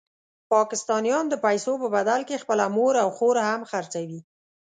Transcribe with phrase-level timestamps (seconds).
[0.53, 4.19] پاکستانیان د پیسو په بدل کې خپله مور او خور هم خرڅوي.